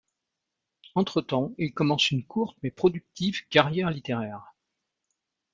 [0.95, 4.55] Entre-temps, il commence une courte mais productive carrière littéraire.